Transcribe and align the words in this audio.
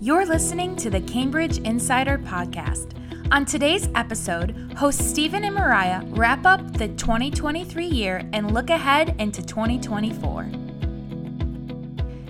You're 0.00 0.26
listening 0.26 0.76
to 0.76 0.90
the 0.90 1.00
Cambridge 1.00 1.58
Insider 1.58 2.18
Podcast. 2.18 2.92
On 3.32 3.44
today's 3.44 3.88
episode, 3.96 4.54
hosts 4.76 5.04
Stephen 5.04 5.42
and 5.42 5.56
Mariah 5.56 6.04
wrap 6.10 6.46
up 6.46 6.72
the 6.74 6.86
2023 6.86 7.84
year 7.84 8.22
and 8.32 8.54
look 8.54 8.70
ahead 8.70 9.16
into 9.18 9.44
2024. 9.44 10.48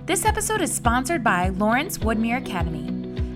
This 0.07 0.25
episode 0.25 0.63
is 0.63 0.75
sponsored 0.75 1.23
by 1.23 1.51
Lawrence 1.51 1.99
Woodmere 1.99 2.39
Academy. 2.39 2.87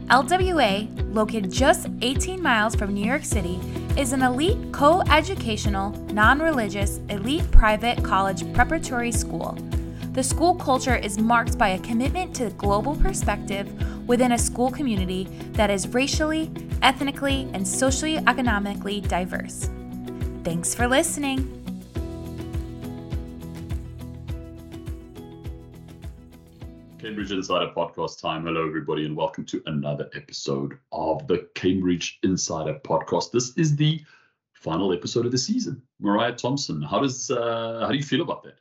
LWA, 0.07 1.15
located 1.15 1.53
just 1.53 1.89
18 2.01 2.43
miles 2.43 2.75
from 2.75 2.95
New 2.95 3.05
York 3.05 3.25
City, 3.25 3.61
is 3.99 4.15
an 4.15 4.23
elite 4.23 4.73
co 4.73 5.03
educational, 5.11 5.91
non 6.11 6.39
religious, 6.39 7.01
elite 7.11 7.51
private 7.51 8.03
college 8.03 8.51
preparatory 8.55 9.13
school. 9.13 9.59
The 10.13 10.23
school 10.23 10.55
culture 10.55 10.97
is 10.97 11.19
marked 11.19 11.57
by 11.57 11.71
a 11.71 11.79
commitment 11.81 12.35
to 12.37 12.51
global 12.51 12.97
perspective 12.97 13.71
within 14.07 14.33
a 14.33 14.39
school 14.39 14.71
community 14.71 15.25
that 15.53 15.71
is 15.71 15.89
racially, 15.89 16.51
ethnically, 16.83 17.49
and 17.55 17.67
socially 17.67 18.19
economically 18.19 19.01
diverse. 19.01 19.69
Thanks 20.45 20.75
for 20.75 20.87
listening. 20.89 21.59
Cambridge 26.99 27.33
Insider 27.33 27.73
podcast 27.77 28.21
time. 28.21 28.45
Hello, 28.45 28.67
everybody, 28.67 29.05
and 29.05 29.17
welcome 29.17 29.45
to 29.47 29.61
another 29.67 30.09
episode 30.15 30.79
of 30.93 31.27
the 31.27 31.49
Cambridge 31.55 32.21
Insider 32.23 32.81
podcast. 32.85 33.33
This 33.33 33.57
is 33.57 33.75
the 33.75 34.01
final 34.53 34.93
episode 34.93 35.27
of 35.27 35.33
the 35.33 35.39
season. 35.39 35.83
Mariah 36.01 36.37
Thompson, 36.37 36.81
how 36.81 37.01
does 37.01 37.31
uh, 37.31 37.81
how 37.81 37.89
do 37.89 37.97
you 37.97 38.05
feel 38.05 38.23
about 38.23 38.45
that? 38.45 38.55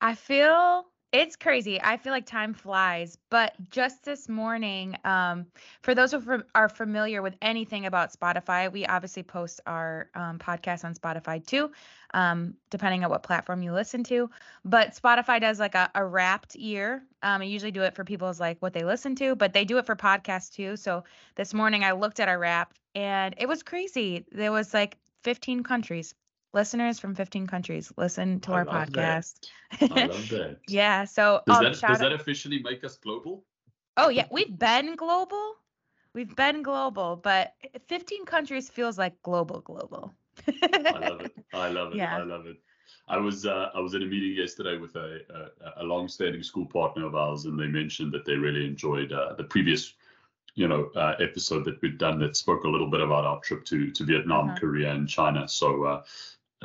I 0.00 0.14
feel 0.14 0.86
it's 1.16 1.34
crazy. 1.34 1.80
I 1.82 1.96
feel 1.96 2.12
like 2.12 2.26
time 2.26 2.52
flies. 2.52 3.16
But 3.30 3.54
just 3.70 4.04
this 4.04 4.28
morning, 4.28 4.96
um, 5.04 5.46
for 5.82 5.94
those 5.94 6.12
who 6.12 6.42
are 6.54 6.68
familiar 6.68 7.22
with 7.22 7.36
anything 7.40 7.86
about 7.86 8.12
Spotify, 8.12 8.70
we 8.70 8.84
obviously 8.84 9.22
post 9.22 9.60
our 9.66 10.10
um, 10.14 10.38
podcast 10.38 10.84
on 10.84 10.94
Spotify 10.94 11.44
too, 11.44 11.70
um, 12.12 12.54
depending 12.70 13.02
on 13.02 13.10
what 13.10 13.22
platform 13.22 13.62
you 13.62 13.72
listen 13.72 14.04
to. 14.04 14.28
But 14.64 14.94
Spotify 14.94 15.40
does 15.40 15.58
like 15.58 15.74
a, 15.74 15.90
a 15.94 16.04
wrapped 16.04 16.54
year. 16.54 17.02
Um, 17.22 17.40
I 17.40 17.44
usually 17.44 17.72
do 17.72 17.82
it 17.82 17.94
for 17.94 18.04
people's 18.04 18.38
like 18.38 18.60
what 18.60 18.74
they 18.74 18.84
listen 18.84 19.14
to, 19.16 19.34
but 19.34 19.54
they 19.54 19.64
do 19.64 19.78
it 19.78 19.86
for 19.86 19.96
podcasts 19.96 20.52
too. 20.52 20.76
So 20.76 21.04
this 21.34 21.54
morning 21.54 21.82
I 21.82 21.92
looked 21.92 22.20
at 22.20 22.28
our 22.28 22.38
wrap 22.38 22.74
and 22.94 23.34
it 23.38 23.48
was 23.48 23.62
crazy. 23.62 24.26
There 24.32 24.52
was 24.52 24.74
like 24.74 24.98
15 25.22 25.62
countries 25.62 26.14
listeners 26.56 26.98
from 26.98 27.14
15 27.14 27.46
countries 27.46 27.92
listen 27.96 28.40
to 28.40 28.52
I 28.52 28.54
our 28.54 28.64
podcast. 28.64 29.46
That. 29.78 29.92
I 29.92 30.06
love 30.06 30.28
that. 30.30 30.56
yeah. 30.66 31.04
So 31.04 31.42
does, 31.46 31.56
um, 31.58 31.64
that, 31.64 31.80
does 31.80 31.98
that 32.00 32.12
officially 32.12 32.60
make 32.62 32.82
us 32.82 32.96
global? 32.96 33.44
Oh 33.96 34.08
yeah, 34.08 34.26
we've 34.32 34.58
been 34.58 34.96
global. 34.96 35.52
We've 36.14 36.34
been 36.34 36.62
global, 36.62 37.16
but 37.16 37.52
15 37.88 38.24
countries 38.24 38.70
feels 38.70 38.96
like 38.96 39.20
global, 39.22 39.60
global. 39.60 40.14
I 40.48 41.08
love 41.08 41.20
it. 41.20 41.32
I 41.52 41.68
love 41.68 41.92
it. 41.92 41.98
Yeah. 41.98 42.16
I 42.16 42.22
love 42.22 42.46
it. 42.46 42.56
I 43.08 43.18
was 43.18 43.46
uh, 43.46 43.68
I 43.74 43.80
was 43.80 43.94
in 43.94 44.02
a 44.02 44.06
meeting 44.06 44.34
yesterday 44.34 44.78
with 44.78 44.96
a, 44.96 45.20
a, 45.30 45.82
a 45.82 45.84
long-standing 45.84 46.42
school 46.42 46.66
partner 46.66 47.06
of 47.06 47.14
ours, 47.14 47.44
and 47.44 47.58
they 47.60 47.66
mentioned 47.66 48.12
that 48.12 48.24
they 48.24 48.34
really 48.34 48.64
enjoyed 48.66 49.12
uh, 49.12 49.34
the 49.34 49.44
previous, 49.44 49.94
you 50.54 50.66
know, 50.66 50.90
uh, 50.96 51.14
episode 51.20 51.64
that 51.66 51.80
we'd 51.82 51.98
done 51.98 52.18
that 52.20 52.36
spoke 52.36 52.64
a 52.64 52.68
little 52.68 52.90
bit 52.90 53.02
about 53.02 53.24
our 53.26 53.40
trip 53.40 53.64
to 53.66 53.90
to 53.90 54.04
Vietnam, 54.04 54.48
uh-huh. 54.48 54.58
Korea, 54.58 54.92
and 54.92 55.08
China. 55.08 55.46
So 55.46 56.02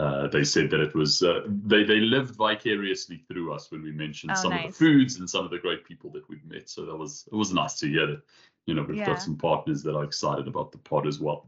uh, 0.01 0.27
they 0.29 0.43
said 0.43 0.71
that 0.71 0.79
it 0.79 0.95
was 0.95 1.21
uh, 1.21 1.41
they 1.47 1.83
they 1.83 1.99
lived 1.99 2.35
vicariously 2.35 3.23
through 3.27 3.53
us 3.53 3.69
when 3.69 3.83
we 3.83 3.91
mentioned 3.91 4.31
oh, 4.31 4.41
some 4.41 4.49
nice. 4.49 4.65
of 4.65 4.71
the 4.71 4.77
foods 4.77 5.19
and 5.19 5.29
some 5.29 5.45
of 5.45 5.51
the 5.51 5.59
great 5.59 5.85
people 5.85 6.09
that 6.09 6.27
we've 6.27 6.43
met. 6.45 6.67
So 6.67 6.85
that 6.85 6.95
was 6.95 7.29
it 7.31 7.35
was 7.35 7.53
nice 7.53 7.77
to 7.81 7.87
hear 7.87 8.07
that 8.07 8.21
you 8.65 8.73
know 8.73 8.81
we've 8.81 8.97
yeah. 8.97 9.05
got 9.05 9.21
some 9.21 9.37
partners 9.37 9.83
that 9.83 9.95
are 9.95 10.03
excited 10.03 10.47
about 10.47 10.71
the 10.71 10.79
pod 10.79 11.05
as 11.05 11.19
well. 11.19 11.45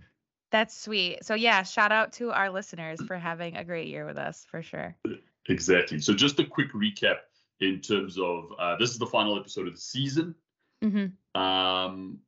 That's 0.52 0.78
sweet. 0.78 1.26
So 1.26 1.34
yeah, 1.34 1.64
shout 1.64 1.92
out 1.92 2.14
to 2.14 2.32
our 2.32 2.52
listeners 2.52 3.02
for 3.08 3.18
having 3.18 3.58
a 3.58 3.64
great 3.64 3.88
year 3.88 4.06
with 4.06 4.20
us 4.20 4.46
for 4.48 4.62
sure. 4.62 4.96
Exactly. 5.50 6.00
So 6.00 6.14
just 6.14 6.40
a 6.40 6.46
quick 6.46 6.74
recap 6.74 7.18
in 7.60 7.82
terms 7.82 8.20
of 8.20 8.54
uh, 8.60 8.76
this 8.78 8.92
is 8.92 9.00
the 9.00 9.08
final 9.08 9.40
episode 9.40 9.68
of 9.68 9.74
the 9.74 9.82
season. 9.82 10.36
Mm-hmm. 10.84 11.42
Um, 11.42 12.20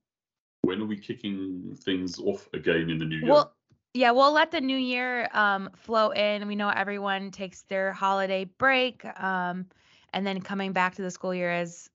when 0.63 0.81
are 0.81 0.85
we 0.85 0.97
kicking 0.97 1.77
things 1.81 2.19
off 2.19 2.49
again 2.53 2.89
in 2.89 2.97
the 2.97 3.05
new 3.05 3.17
year? 3.17 3.31
Well, 3.31 3.54
yeah, 3.95 4.11
we'll 4.11 4.33
let 4.33 4.51
the 4.51 4.59
new 4.59 4.77
year 4.77 5.29
um, 5.33 5.69
flow 5.73 6.09
in. 6.09 6.45
We 6.47 6.55
know 6.57 6.67
everyone 6.67 7.31
takes 7.31 7.61
their 7.63 7.93
holiday 7.93 8.43
break, 8.43 9.05
um, 9.21 9.67
and 10.11 10.27
then 10.27 10.41
coming 10.41 10.73
back 10.73 10.95
to 10.95 11.01
the 11.01 11.09
school 11.09 11.33
year 11.33 11.53
is 11.61 11.89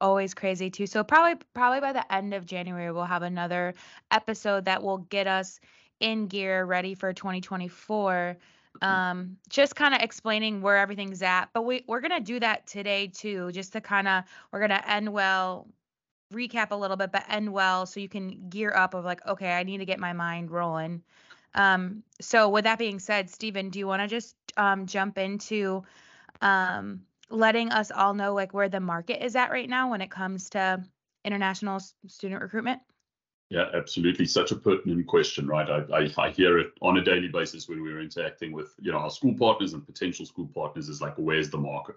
always 0.00 0.32
crazy 0.32 0.70
too. 0.70 0.86
So 0.86 1.04
probably 1.04 1.38
probably 1.52 1.80
by 1.80 1.92
the 1.92 2.12
end 2.12 2.32
of 2.32 2.46
January 2.46 2.90
we'll 2.92 3.04
have 3.04 3.22
another 3.22 3.74
episode 4.10 4.64
that 4.64 4.82
will 4.82 4.98
get 4.98 5.26
us 5.26 5.60
in 6.00 6.28
gear, 6.28 6.64
ready 6.64 6.94
for 6.94 7.12
2024. 7.12 8.38
Um, 8.80 9.36
just 9.50 9.76
kind 9.76 9.94
of 9.94 10.00
explaining 10.00 10.62
where 10.62 10.78
everything's 10.78 11.20
at. 11.20 11.50
But 11.52 11.62
we 11.62 11.84
we're 11.86 12.00
gonna 12.00 12.20
do 12.20 12.40
that 12.40 12.66
today 12.66 13.06
too, 13.06 13.52
just 13.52 13.74
to 13.74 13.82
kind 13.82 14.08
of 14.08 14.24
we're 14.50 14.60
gonna 14.60 14.82
end 14.86 15.12
well 15.12 15.68
recap 16.32 16.70
a 16.70 16.76
little 16.76 16.96
bit, 16.96 17.12
but 17.12 17.24
end 17.28 17.52
well 17.52 17.86
so 17.86 18.00
you 18.00 18.08
can 18.08 18.48
gear 18.48 18.72
up 18.74 18.94
of 18.94 19.04
like, 19.04 19.24
okay, 19.26 19.52
I 19.52 19.62
need 19.62 19.78
to 19.78 19.84
get 19.84 19.98
my 19.98 20.12
mind 20.12 20.50
rolling. 20.50 21.02
Um, 21.54 22.02
so 22.20 22.48
with 22.48 22.64
that 22.64 22.78
being 22.78 22.98
said, 22.98 23.30
Stephen, 23.30 23.70
do 23.70 23.78
you 23.78 23.86
want 23.86 24.02
to 24.02 24.08
just 24.08 24.36
um, 24.56 24.86
jump 24.86 25.18
into 25.18 25.82
um, 26.40 27.02
letting 27.30 27.70
us 27.70 27.90
all 27.90 28.14
know 28.14 28.34
like 28.34 28.54
where 28.54 28.68
the 28.68 28.80
market 28.80 29.24
is 29.24 29.36
at 29.36 29.50
right 29.50 29.68
now 29.68 29.90
when 29.90 30.00
it 30.00 30.10
comes 30.10 30.50
to 30.50 30.82
international 31.24 31.80
student 32.06 32.42
recruitment? 32.42 32.80
Yeah, 33.50 33.64
absolutely. 33.72 34.26
Such 34.26 34.52
a 34.52 34.56
pertinent 34.56 35.06
question, 35.06 35.46
right? 35.46 35.68
I, 35.70 36.00
I, 36.00 36.26
I, 36.26 36.30
hear 36.30 36.58
it 36.58 36.72
on 36.82 36.98
a 36.98 37.02
daily 37.02 37.28
basis 37.28 37.66
when 37.66 37.80
we're 37.80 38.02
interacting 38.02 38.52
with, 38.52 38.74
you 38.78 38.92
know, 38.92 38.98
our 38.98 39.10
school 39.10 39.34
partners 39.34 39.72
and 39.72 39.86
potential 39.86 40.26
school 40.26 40.50
partners. 40.54 40.90
Is 40.90 41.00
like, 41.00 41.14
where's 41.16 41.48
the 41.48 41.56
market? 41.56 41.96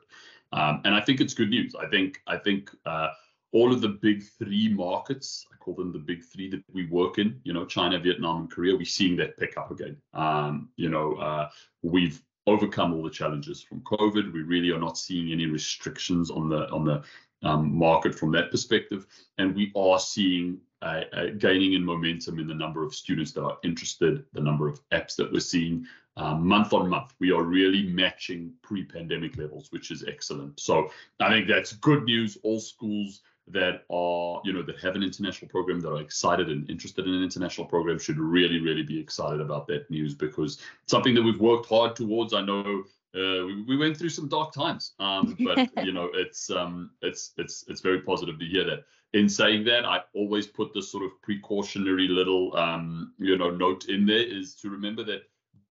Um, 0.53 0.81
and 0.85 0.95
I 0.95 1.01
think 1.01 1.19
it's 1.19 1.33
good 1.33 1.49
news. 1.49 1.75
I 1.75 1.87
think 1.87 2.21
I 2.25 2.37
think 2.37 2.71
uh, 2.85 3.09
all 3.53 3.73
of 3.73 3.81
the 3.81 3.89
big 3.89 4.23
three 4.23 4.69
markets, 4.69 5.45
I 5.51 5.57
call 5.57 5.75
them 5.75 5.91
the 5.91 5.99
big 5.99 6.23
three 6.23 6.49
that 6.51 6.63
we 6.71 6.87
work 6.87 7.17
in, 7.17 7.39
you 7.43 7.53
know, 7.53 7.65
China, 7.65 7.99
Vietnam, 7.99 8.41
and 8.41 8.51
Korea, 8.51 8.75
we're 8.75 8.85
seeing 8.85 9.17
that 9.17 9.37
pick 9.37 9.57
up 9.57 9.71
again. 9.71 9.97
Um, 10.13 10.69
you 10.77 10.89
know, 10.89 11.15
uh, 11.15 11.49
we've 11.81 12.21
overcome 12.47 12.93
all 12.93 13.03
the 13.03 13.09
challenges 13.09 13.61
from 13.61 13.81
COVID. 13.81 14.31
We 14.31 14.41
really 14.41 14.71
are 14.71 14.79
not 14.79 14.97
seeing 14.97 15.31
any 15.31 15.45
restrictions 15.45 16.31
on 16.31 16.49
the 16.49 16.69
on 16.69 16.85
the 16.85 17.03
um, 17.43 17.75
market 17.75 18.15
from 18.15 18.31
that 18.31 18.51
perspective, 18.51 19.05
and 19.37 19.55
we 19.55 19.71
are 19.75 19.99
seeing 19.99 20.59
uh, 20.81 21.01
uh, 21.13 21.25
gaining 21.37 21.73
in 21.73 21.83
momentum 21.83 22.39
in 22.39 22.47
the 22.47 22.53
number 22.53 22.83
of 22.83 22.95
students 22.95 23.31
that 23.33 23.43
are 23.43 23.57
interested, 23.63 24.25
the 24.33 24.41
number 24.41 24.67
of 24.67 24.79
apps 24.89 25.15
that 25.15 25.31
we're 25.31 25.39
seeing 25.39 25.85
um, 26.17 26.47
month 26.47 26.73
on 26.73 26.89
month. 26.89 27.13
We 27.19 27.31
are 27.31 27.43
really 27.43 27.83
matching 27.83 28.53
pre-pandemic 28.61 29.37
levels, 29.37 29.71
which 29.71 29.91
is 29.91 30.03
excellent. 30.07 30.59
So 30.59 30.89
I 31.19 31.29
think 31.29 31.47
that's 31.47 31.73
good 31.73 32.03
news. 32.03 32.37
All 32.43 32.59
schools 32.59 33.21
that 33.51 33.83
are, 33.89 34.41
you 34.43 34.53
know, 34.53 34.61
that 34.63 34.79
have 34.79 34.95
an 34.95 35.03
international 35.03 35.49
program 35.49 35.79
that 35.81 35.89
are 35.89 36.01
excited 36.01 36.49
and 36.49 36.69
interested 36.69 37.07
in 37.07 37.13
an 37.13 37.23
international 37.23 37.65
program 37.67 37.99
should 37.99 38.17
really, 38.17 38.59
really 38.59 38.83
be 38.83 38.99
excited 38.99 39.41
about 39.41 39.67
that 39.67 39.89
news 39.89 40.13
because 40.13 40.59
something 40.87 41.13
that 41.15 41.21
we've 41.21 41.39
worked 41.39 41.67
hard 41.67 41.95
towards. 41.95 42.33
I 42.33 42.41
know 42.41 42.83
uh, 43.15 43.45
we, 43.45 43.63
we, 43.67 43.77
went 43.77 43.97
through 43.97 44.09
some 44.09 44.27
dark 44.27 44.53
times, 44.53 44.93
um, 44.99 45.35
but 45.43 45.85
you 45.85 45.91
know, 45.91 46.09
it's 46.13 46.49
um, 46.49 46.91
it's 47.01 47.33
it's 47.37 47.65
it's 47.67 47.81
very 47.81 48.01
positive 48.01 48.39
to 48.39 48.45
hear 48.45 48.63
that. 48.65 48.85
In 49.13 49.27
saying 49.27 49.65
that, 49.65 49.83
I 49.85 50.01
always 50.15 50.47
put 50.47 50.73
this 50.73 50.89
sort 50.89 51.03
of 51.03 51.21
precautionary 51.21 52.07
little, 52.07 52.55
um, 52.55 53.13
you 53.17 53.37
know, 53.37 53.49
note 53.49 53.89
in 53.89 54.05
there 54.05 54.23
is 54.23 54.55
to 54.55 54.69
remember 54.69 55.03
that 55.03 55.23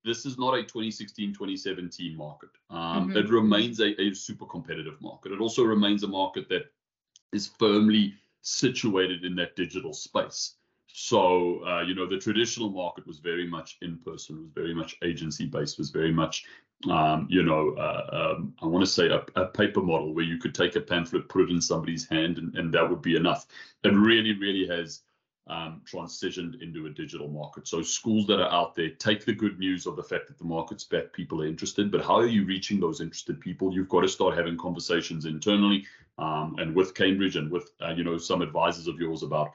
this 0.04 0.26
is 0.26 0.38
not 0.38 0.54
a 0.54 0.62
2016 0.62 1.32
2017 1.32 2.16
market. 2.16 2.50
Um, 2.68 3.08
mm-hmm. 3.08 3.16
It 3.16 3.30
remains 3.30 3.80
a, 3.80 4.00
a, 4.00 4.14
super 4.14 4.46
competitive 4.46 5.00
market. 5.00 5.32
It 5.32 5.40
also 5.40 5.64
remains 5.64 6.02
a 6.02 6.08
market 6.08 6.48
that 6.48 6.70
is 7.32 7.50
firmly 7.58 8.14
situated 8.42 9.24
in 9.24 9.34
that 9.36 9.56
digital 9.56 9.92
space. 9.92 10.54
So, 10.92 11.64
uh, 11.66 11.82
you 11.82 11.94
know, 11.94 12.06
the 12.06 12.18
traditional 12.18 12.70
market 12.70 13.06
was 13.06 13.18
very 13.18 13.48
much 13.48 13.78
in 13.82 13.98
person, 13.98 14.40
was 14.40 14.50
very 14.54 14.74
much 14.74 14.96
agency 15.04 15.46
based, 15.46 15.78
was 15.78 15.90
very 15.90 16.12
much, 16.12 16.44
um, 16.90 17.26
you 17.30 17.42
know, 17.42 17.74
uh, 17.78 18.34
um, 18.36 18.54
I 18.60 18.66
want 18.66 18.84
to 18.84 18.90
say 18.90 19.08
a, 19.08 19.24
a, 19.36 19.46
paper 19.46 19.82
model 19.82 20.12
where 20.12 20.24
you 20.24 20.38
could 20.38 20.54
take 20.54 20.74
a 20.76 20.80
pamphlet, 20.80 21.28
put 21.28 21.42
it 21.42 21.50
in 21.50 21.60
somebody's 21.60 22.08
hand, 22.08 22.38
and, 22.38 22.56
and 22.56 22.72
that 22.74 22.88
would 22.88 23.02
be 23.02 23.14
enough. 23.14 23.46
It 23.84 23.94
really, 23.94 24.36
really 24.36 24.66
has 24.66 25.02
um, 25.46 25.82
transitioned 25.90 26.62
into 26.62 26.86
a 26.86 26.90
digital 26.90 27.28
market. 27.28 27.66
So 27.66 27.82
schools 27.82 28.26
that 28.26 28.40
are 28.40 28.52
out 28.52 28.74
there 28.74 28.90
take 28.90 29.24
the 29.24 29.32
good 29.32 29.58
news 29.58 29.86
of 29.86 29.96
the 29.96 30.02
fact 30.02 30.28
that 30.28 30.38
the 30.38 30.44
market's 30.44 30.84
back, 30.84 31.12
people 31.12 31.42
are 31.42 31.46
interested, 31.46 31.90
but 31.90 32.04
how 32.04 32.16
are 32.16 32.26
you 32.26 32.44
reaching 32.44 32.78
those 32.78 33.00
interested 33.00 33.40
people? 33.40 33.72
You've 33.72 33.88
got 33.88 34.02
to 34.02 34.08
start 34.08 34.36
having 34.36 34.56
conversations 34.56 35.24
internally 35.24 35.86
um, 36.18 36.56
and 36.58 36.74
with 36.74 36.94
Cambridge 36.94 37.36
and 37.36 37.50
with 37.50 37.70
uh, 37.82 37.90
you 37.90 38.04
know 38.04 38.18
some 38.18 38.42
advisors 38.42 38.86
of 38.86 38.98
yours 39.00 39.22
about 39.22 39.52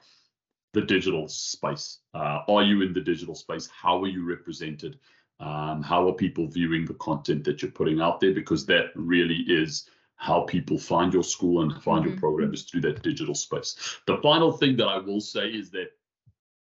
the 0.72 0.82
digital 0.82 1.28
space. 1.28 2.00
Uh, 2.12 2.40
are 2.48 2.62
you 2.62 2.82
in 2.82 2.92
the 2.92 3.00
digital 3.00 3.34
space? 3.34 3.68
How 3.68 4.02
are 4.02 4.08
you 4.08 4.24
represented? 4.24 4.98
Um, 5.40 5.82
how 5.82 6.08
are 6.08 6.12
people 6.12 6.46
viewing 6.46 6.84
the 6.84 6.94
content 6.94 7.44
that 7.44 7.62
you're 7.62 7.70
putting 7.70 8.00
out 8.00 8.20
there? 8.20 8.32
Because 8.32 8.66
that 8.66 8.86
really 8.94 9.44
is 9.48 9.88
how 10.16 10.42
people 10.42 10.78
find 10.78 11.12
your 11.12 11.22
school 11.22 11.62
and 11.62 11.72
find 11.82 12.00
mm-hmm. 12.00 12.10
your 12.10 12.18
program 12.18 12.52
is 12.52 12.62
through 12.62 12.80
that 12.80 13.02
digital 13.02 13.34
space. 13.34 13.98
The 14.06 14.18
final 14.18 14.52
thing 14.52 14.76
that 14.76 14.88
I 14.88 14.98
will 14.98 15.20
say 15.20 15.48
is 15.48 15.70
that 15.70 15.90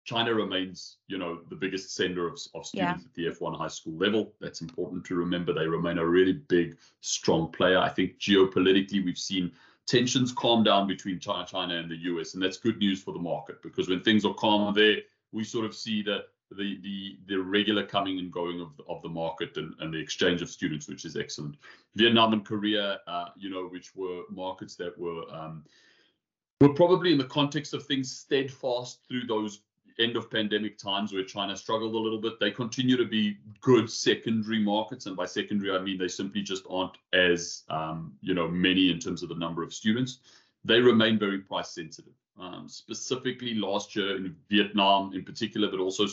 China 0.04 0.34
remains, 0.34 0.98
you 1.08 1.18
know, 1.18 1.40
the 1.50 1.56
biggest 1.56 1.96
sender 1.96 2.28
of, 2.28 2.34
of 2.56 2.66
students 2.66 3.06
yeah. 3.16 3.28
at 3.30 3.38
the 3.38 3.40
F1 3.40 3.58
high 3.58 3.68
school 3.68 3.94
level. 3.94 4.34
That's 4.42 4.62
important 4.62 5.06
to 5.06 5.16
remember. 5.16 5.54
They 5.54 5.68
remain 5.68 6.00
a 6.00 6.06
really 6.06 6.34
big, 6.34 6.78
strong 7.02 7.52
player. 7.52 7.78
I 7.78 7.90
think 7.90 8.18
geopolitically, 8.18 9.06
we've 9.06 9.18
seen 9.18 9.52
tensions 9.86 10.32
calm 10.32 10.64
down 10.64 10.88
between 10.88 11.20
China, 11.20 11.46
China 11.46 11.76
and 11.76 11.90
the 11.90 11.98
US, 11.98 12.34
and 12.34 12.44
that's 12.44 12.58
good 12.58 12.78
news 12.78 13.02
for 13.02 13.14
the 13.14 13.20
market 13.20 13.62
because 13.62 13.88
when 13.88 14.02
things 14.02 14.26
are 14.26 14.34
calm 14.34 14.74
there, 14.74 14.98
we 15.32 15.44
sort 15.44 15.66
of 15.66 15.76
see 15.76 16.02
the 16.02 16.26
the 16.52 16.80
the, 16.82 17.18
the 17.28 17.38
regular 17.38 17.86
coming 17.86 18.20
and 18.20 18.32
going 18.32 18.60
of 18.62 18.76
the, 18.78 18.84
of 18.86 19.02
the 19.02 19.10
market 19.10 19.58
and, 19.58 19.74
and 19.80 19.94
the 19.94 20.00
exchange 20.00 20.42
of 20.42 20.50
students, 20.50 20.88
which 20.88 21.06
is 21.06 21.16
excellent. 21.16 21.56
Vietnam 21.96 22.34
and 22.34 22.46
Korea, 22.46 23.00
uh, 23.08 23.26
you 23.38 23.50
know, 23.50 23.68
which 23.68 23.96
were 23.96 24.24
markets 24.30 24.76
that 24.76 24.98
were 24.98 25.24
um, 25.32 25.64
were 26.62 26.74
probably 26.74 27.12
in 27.12 27.18
the 27.18 27.26
context 27.26 27.74
of 27.74 27.86
things 27.86 28.12
steadfast 28.12 29.00
through 29.08 29.26
those 29.28 29.62
end 30.00 30.16
of 30.16 30.32
pandemic 30.32 30.78
times 30.78 31.12
where 31.12 31.24
China 31.24 31.56
struggled 31.56 31.94
a 31.94 31.98
little 31.98 32.20
bit. 32.20 32.40
They 32.40 32.52
continue 32.52 32.96
to 32.98 33.06
be 33.06 33.38
good 33.62 33.90
secondary 33.90 34.60
markets, 34.60 35.06
and 35.06 35.16
by 35.16 35.26
secondary 35.26 35.76
I 35.76 35.80
mean 35.80 35.98
they 35.98 36.08
simply 36.08 36.42
just 36.42 36.64
aren't 36.70 36.98
as 37.14 37.64
um, 37.70 38.14
you 38.22 38.34
know 38.34 38.48
many 38.48 38.92
in 38.92 39.00
terms 39.00 39.24
of 39.24 39.30
the 39.30 39.36
number 39.36 39.64
of 39.64 39.74
students. 39.74 40.20
They 40.66 40.80
remain 40.80 41.20
very 41.20 41.40
price 41.40 41.70
sensitive. 41.70 42.14
Um, 42.40 42.70
specifically 42.70 43.54
last 43.56 43.98
year 43.98 44.16
in 44.16 44.34
Vietnam 44.50 45.12
in 45.14 45.26
particular, 45.26 45.70
but 45.70 45.82
also 45.82 46.06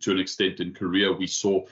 to 0.00 0.12
an 0.12 0.20
extent 0.20 0.60
in 0.60 0.72
Korea, 0.72 1.10
we 1.12 1.26
saw 1.26 1.64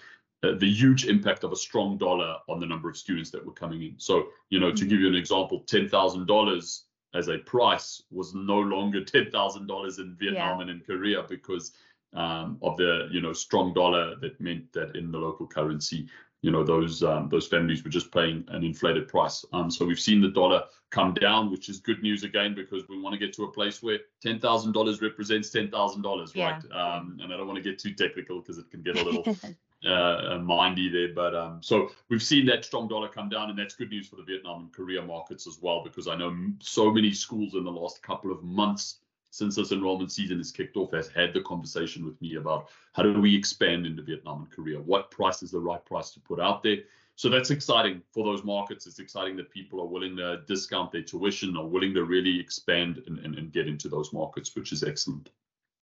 uh, 0.43 0.55
the 0.59 0.69
huge 0.69 1.07
impact 1.07 1.45
of 1.45 1.53
a 1.53 1.57
strong 1.57 1.99
dollar 1.99 2.37
on 2.49 2.59
the 2.59 2.67
number 2.67 2.91
of 2.91 2.97
students 2.97 3.31
that 3.31 3.47
were 3.47 3.53
coming 3.53 3.83
in. 3.83 3.95
So, 3.99 4.25
you 4.51 4.59
know, 4.59 4.71
to 4.71 4.75
mm-hmm. 4.75 4.89
give 4.89 4.99
you 4.99 5.07
an 5.07 5.15
example, 5.15 5.61
ten 5.61 5.89
thousand 5.89 6.27
dollars 6.27 6.87
as 7.15 7.29
a 7.29 7.39
price 7.39 8.03
was 8.11 8.35
no 8.35 8.59
longer 8.59 9.05
ten 9.05 9.31
thousand 9.31 9.69
dollars 9.69 10.01
in 10.01 10.17
Vietnam 10.19 10.59
yeah. 10.59 10.63
and 10.63 10.71
in 10.71 10.81
Korea 10.81 11.23
because 11.29 11.73
um, 12.15 12.59
of 12.61 12.77
the 12.77 13.09
you 13.11 13.21
know 13.21 13.33
strong 13.33 13.73
dollar 13.73 14.17
that 14.17 14.41
meant 14.41 14.73
that 14.73 14.97
in 14.97 15.13
the 15.13 15.19
local 15.19 15.47
currency 15.47 16.09
you 16.43 16.51
know 16.51 16.65
those 16.65 17.03
um, 17.05 17.29
those 17.29 17.47
families 17.47 17.83
were 17.85 17.91
just 17.91 18.13
paying 18.13 18.45
an 18.49 18.65
inflated 18.65 19.09
price. 19.09 19.45
Um, 19.53 19.71
so 19.71 19.87
we've 19.87 20.01
seen 20.01 20.21
the 20.21 20.29
dollar 20.29 20.65
come 20.91 21.15
down, 21.15 21.51
which 21.51 21.69
is 21.69 21.79
good 21.79 22.03
news 22.03 22.25
again 22.25 22.55
because 22.55 22.89
we 22.89 23.01
want 23.01 23.15
to 23.15 23.19
get 23.19 23.33
to 23.37 23.45
a 23.45 23.51
place 23.51 23.83
where 23.83 24.01
ten 24.21 24.41
thousand 24.41 24.73
dollars 24.73 25.01
represents 25.01 25.51
ten 25.51 25.71
thousand 25.71 26.03
dollars, 26.03 26.35
right? 26.37 26.63
Um, 26.73 27.19
and 27.23 27.33
I 27.33 27.37
don't 27.37 27.47
want 27.47 27.63
to 27.63 27.63
get 27.63 27.79
too 27.79 27.95
technical 27.95 28.41
because 28.41 28.59
it 28.59 28.71
can 28.73 28.83
get 28.83 28.99
a 28.99 29.05
little 29.05 29.25
uh, 29.87 30.39
mindy 30.39 30.89
there. 30.89 31.15
But 31.15 31.35
um, 31.37 31.63
so 31.63 31.91
we've 32.09 32.23
seen 32.23 32.45
that 32.47 32.65
strong 32.65 32.89
dollar 32.89 33.09
come 33.09 33.29
down, 33.29 33.49
and 33.49 33.59
that's 33.59 33.77
good 33.77 33.91
news 33.91 34.09
for 34.09 34.17
the 34.17 34.25
Vietnam 34.25 34.63
and 34.63 34.73
Korea 34.73 35.01
markets 35.01 35.47
as 35.47 35.59
well 35.61 35.85
because 35.85 36.09
I 36.09 36.17
know 36.17 36.37
so 36.61 36.91
many 36.93 37.13
schools 37.13 37.55
in 37.55 37.63
the 37.63 37.71
last 37.71 38.03
couple 38.03 38.33
of 38.33 38.43
months 38.43 38.97
since 39.33 39.57
this 39.57 39.73
enrollment 39.73 40.13
season 40.13 40.39
is 40.39 40.53
kicked 40.53 40.77
off, 40.77 40.93
has 40.93 41.09
had 41.09 41.33
the 41.33 41.41
conversation 41.41 42.05
with 42.05 42.21
me 42.21 42.37
about 42.37 42.69
how 42.93 43.03
do 43.03 43.19
we 43.19 43.35
expand 43.35 43.87
into 43.87 44.03
Vietnam 44.03 44.43
and 44.43 44.51
Korea? 44.51 44.79
What 44.79 45.11
price 45.11 45.43
is 45.43 45.51
the 45.51 45.59
right 45.59 45.83
price 45.87 46.11
to 46.11 46.21
put 46.21 46.39
out 46.39 46.63
there? 46.63 46.77
So 47.17 47.31
that's 47.31 47.51
exciting 47.51 48.03
for 48.13 48.25
those 48.25 48.45
markets. 48.45 48.87
It's 48.87 48.99
exciting 48.99 49.37
that 49.37 49.51
people 49.51 49.81
are 49.81 49.87
willing 49.87 50.17
to 50.19 50.43
discount 50.47 50.93
their 50.93 51.01
tuition, 51.01 51.57
are 51.57 51.67
willing 51.67 51.95
to 51.95 52.05
really 52.05 52.39
expand 52.39 53.03
and, 53.07 53.19
and, 53.21 53.35
and 53.37 53.51
get 53.51 53.69
into 53.69 53.89
those 53.89 54.13
markets, 54.13 54.55
which 54.55 54.71
is 54.71 54.83
excellent. 54.83 55.31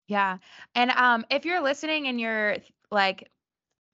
Yeah. 0.09 0.39
And 0.75 0.91
um, 0.91 1.25
if 1.31 1.47
you're 1.47 1.63
listening 1.63 2.07
and 2.07 2.21
you're 2.21 2.59
like, 2.91 3.31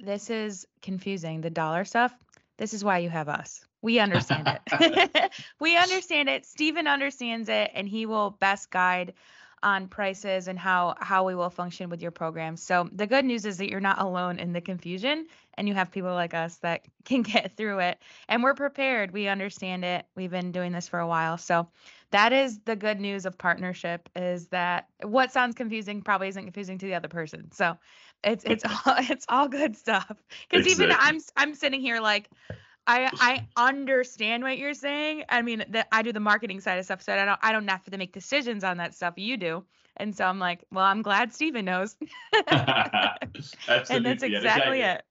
this 0.00 0.30
is 0.30 0.66
confusing, 0.82 1.42
the 1.42 1.50
dollar 1.50 1.84
stuff, 1.84 2.12
this 2.58 2.74
is 2.74 2.82
why 2.82 2.98
you 2.98 3.08
have 3.08 3.28
us. 3.28 3.64
We 3.82 4.00
understand 4.00 4.48
it. 4.48 5.30
we 5.60 5.76
understand 5.76 6.28
it. 6.28 6.44
Stephen 6.44 6.88
understands 6.88 7.48
it, 7.48 7.70
and 7.72 7.88
he 7.88 8.06
will 8.06 8.30
best 8.30 8.70
guide 8.70 9.14
on 9.64 9.88
prices 9.88 10.46
and 10.46 10.58
how 10.58 10.94
how 11.00 11.24
we 11.24 11.34
will 11.34 11.50
function 11.50 11.88
with 11.90 12.02
your 12.02 12.10
program. 12.10 12.56
So 12.56 12.88
the 12.92 13.06
good 13.06 13.24
news 13.24 13.46
is 13.46 13.56
that 13.58 13.70
you're 13.70 13.80
not 13.80 14.00
alone 14.00 14.38
in 14.38 14.52
the 14.52 14.60
confusion 14.60 15.26
and 15.54 15.66
you 15.66 15.74
have 15.74 15.90
people 15.90 16.12
like 16.12 16.34
us 16.34 16.56
that 16.58 16.84
can 17.04 17.22
get 17.22 17.56
through 17.56 17.80
it 17.80 17.98
and 18.28 18.42
we're 18.42 18.54
prepared. 18.54 19.10
We 19.10 19.28
understand 19.28 19.84
it. 19.84 20.06
We've 20.14 20.30
been 20.30 20.52
doing 20.52 20.72
this 20.72 20.86
for 20.86 21.00
a 21.00 21.08
while. 21.08 21.38
So 21.38 21.68
that 22.10 22.32
is 22.32 22.60
the 22.60 22.76
good 22.76 23.00
news 23.00 23.26
of 23.26 23.36
partnership 23.38 24.08
is 24.14 24.48
that 24.48 24.88
what 25.02 25.32
sounds 25.32 25.54
confusing 25.54 26.02
probably 26.02 26.28
isn't 26.28 26.44
confusing 26.44 26.78
to 26.78 26.86
the 26.86 26.94
other 26.94 27.08
person. 27.08 27.50
So 27.50 27.76
it's 28.22 28.44
it's 28.44 28.64
all 28.86 28.94
it's 28.98 29.26
all 29.28 29.48
good 29.48 29.76
stuff. 29.76 30.12
Cuz 30.50 30.66
exactly. 30.66 30.84
even 30.84 30.96
I'm 30.98 31.18
I'm 31.36 31.54
sitting 31.54 31.80
here 31.80 32.00
like 32.00 32.30
I 32.86 33.10
I 33.20 33.46
understand 33.56 34.42
what 34.42 34.58
you're 34.58 34.74
saying. 34.74 35.24
I 35.28 35.42
mean, 35.42 35.64
that 35.68 35.88
I 35.92 36.02
do 36.02 36.12
the 36.12 36.20
marketing 36.20 36.60
side 36.60 36.78
of 36.78 36.84
stuff, 36.84 37.02
so 37.02 37.12
I 37.12 37.24
don't 37.24 37.38
I 37.42 37.52
don't 37.52 37.68
have 37.68 37.84
to 37.84 37.96
make 37.96 38.12
decisions 38.12 38.64
on 38.64 38.76
that 38.78 38.94
stuff. 38.94 39.14
You 39.16 39.36
do, 39.36 39.64
and 39.96 40.14
so 40.14 40.24
I'm 40.24 40.38
like, 40.38 40.64
well, 40.70 40.84
I'm 40.84 41.02
glad 41.02 41.32
Stephen 41.32 41.64
knows. 41.64 41.96
Absolutely, 42.48 43.56
and 43.90 44.06
that's 44.06 44.22
exactly 44.22 44.80
it. 44.80 45.02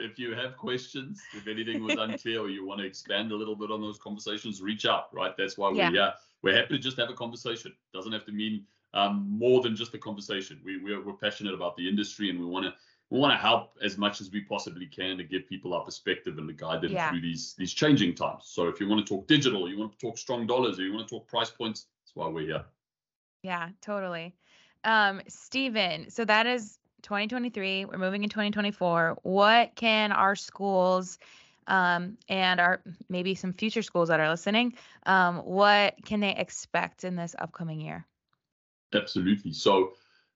If 0.00 0.18
you 0.18 0.34
have 0.34 0.56
questions, 0.56 1.22
if 1.34 1.46
anything 1.46 1.84
was 1.84 1.96
unclear, 1.96 2.40
or 2.40 2.48
you 2.50 2.66
want 2.66 2.80
to 2.80 2.86
expand 2.86 3.30
a 3.30 3.36
little 3.36 3.54
bit 3.54 3.70
on 3.70 3.80
those 3.80 3.98
conversations, 3.98 4.60
reach 4.60 4.84
out. 4.84 5.04
Right, 5.12 5.32
that's 5.36 5.56
why 5.56 5.70
we're 5.70 5.90
yeah. 5.90 6.10
We're 6.42 6.56
happy 6.56 6.74
to 6.74 6.78
just 6.78 6.98
have 6.98 7.08
a 7.08 7.14
conversation. 7.14 7.72
Doesn't 7.94 8.12
have 8.12 8.24
to 8.24 8.32
mean 8.32 8.64
um, 8.94 9.26
more 9.30 9.62
than 9.62 9.76
just 9.76 9.94
a 9.94 9.98
conversation. 9.98 10.60
We 10.64 10.78
we're, 10.78 11.02
we're 11.04 11.14
passionate 11.14 11.54
about 11.54 11.76
the 11.76 11.88
industry, 11.88 12.30
and 12.30 12.38
we 12.38 12.46
want 12.46 12.66
to 12.66 12.74
we 13.12 13.18
want 13.18 13.30
to 13.30 13.36
help 13.36 13.76
as 13.82 13.98
much 13.98 14.22
as 14.22 14.30
we 14.30 14.40
possibly 14.40 14.86
can 14.86 15.18
to 15.18 15.22
give 15.22 15.46
people 15.46 15.74
our 15.74 15.84
perspective 15.84 16.38
and 16.38 16.48
to 16.48 16.54
guide 16.54 16.80
them 16.80 16.92
yeah. 16.92 17.10
through 17.10 17.20
these 17.20 17.52
these 17.58 17.74
changing 17.74 18.14
times. 18.14 18.44
So 18.46 18.68
if 18.68 18.80
you 18.80 18.88
want 18.88 19.06
to 19.06 19.14
talk 19.14 19.26
digital, 19.26 19.68
you 19.68 19.78
want 19.78 19.92
to 19.92 19.98
talk 19.98 20.16
strong 20.16 20.46
dollars, 20.46 20.78
or 20.78 20.84
you 20.84 20.94
want 20.94 21.06
to 21.06 21.14
talk 21.16 21.28
price 21.28 21.50
points, 21.50 21.88
that's 22.02 22.16
why 22.16 22.26
we're 22.28 22.46
here. 22.46 22.64
Yeah, 23.42 23.68
totally. 23.82 24.34
Um, 24.84 25.20
Stephen, 25.28 26.08
so 26.08 26.24
that 26.24 26.46
is 26.46 26.78
2023. 27.02 27.84
We're 27.84 27.98
moving 27.98 28.22
in 28.22 28.30
2024. 28.30 29.18
What 29.24 29.74
can 29.74 30.10
our 30.10 30.34
schools 30.34 31.18
um, 31.66 32.16
and 32.30 32.60
our 32.60 32.80
maybe 33.10 33.34
some 33.34 33.52
future 33.52 33.82
schools 33.82 34.08
that 34.08 34.20
are 34.20 34.30
listening, 34.30 34.72
um, 35.04 35.36
what 35.40 35.96
can 36.06 36.20
they 36.20 36.34
expect 36.34 37.04
in 37.04 37.16
this 37.16 37.36
upcoming 37.38 37.78
year? 37.78 38.06
Absolutely. 38.94 39.52
So, 39.52 39.92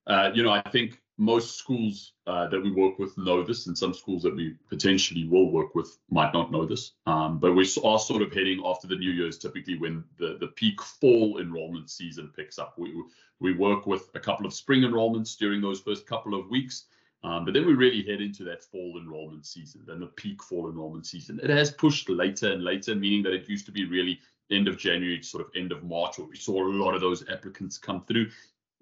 uh, 0.06 0.30
you 0.34 0.42
know, 0.42 0.50
I 0.50 0.60
think 0.60 1.00
most 1.18 1.56
schools 1.56 2.12
uh, 2.26 2.46
that 2.48 2.62
we 2.62 2.70
work 2.70 2.98
with 2.98 3.16
know 3.16 3.42
this, 3.42 3.66
and 3.66 3.76
some 3.76 3.94
schools 3.94 4.22
that 4.22 4.36
we 4.36 4.54
potentially 4.68 5.26
will 5.26 5.50
work 5.50 5.74
with 5.74 5.98
might 6.10 6.32
not 6.32 6.52
know 6.52 6.66
this. 6.66 6.92
Um, 7.06 7.38
but 7.38 7.54
we 7.54 7.62
are 7.84 7.98
sort 7.98 8.22
of 8.22 8.32
heading 8.32 8.62
after 8.64 8.86
the 8.86 8.96
New 8.96 9.10
Year's, 9.10 9.38
typically 9.38 9.78
when 9.78 10.04
the, 10.18 10.36
the 10.40 10.48
peak 10.48 10.80
fall 10.82 11.38
enrollment 11.40 11.90
season 11.90 12.30
picks 12.36 12.58
up. 12.58 12.74
We, 12.78 12.92
we 13.40 13.54
work 13.54 13.86
with 13.86 14.10
a 14.14 14.20
couple 14.20 14.46
of 14.46 14.52
spring 14.52 14.82
enrollments 14.82 15.36
during 15.36 15.60
those 15.60 15.80
first 15.80 16.06
couple 16.06 16.38
of 16.38 16.50
weeks, 16.50 16.84
um, 17.24 17.44
but 17.44 17.54
then 17.54 17.66
we 17.66 17.72
really 17.72 18.02
head 18.02 18.20
into 18.20 18.44
that 18.44 18.62
fall 18.62 18.98
enrollment 19.00 19.46
season, 19.46 19.82
then 19.86 20.00
the 20.00 20.06
peak 20.06 20.42
fall 20.42 20.68
enrollment 20.68 21.06
season. 21.06 21.40
It 21.42 21.50
has 21.50 21.70
pushed 21.70 22.08
later 22.08 22.52
and 22.52 22.62
later, 22.62 22.94
meaning 22.94 23.22
that 23.22 23.32
it 23.32 23.48
used 23.48 23.66
to 23.66 23.72
be 23.72 23.86
really 23.86 24.20
end 24.50 24.68
of 24.68 24.76
January, 24.78 25.22
sort 25.22 25.44
of 25.44 25.50
end 25.56 25.72
of 25.72 25.82
March, 25.82 26.18
where 26.18 26.28
we 26.28 26.36
saw 26.36 26.62
a 26.62 26.68
lot 26.68 26.94
of 26.94 27.00
those 27.00 27.28
applicants 27.28 27.78
come 27.78 28.04
through 28.04 28.30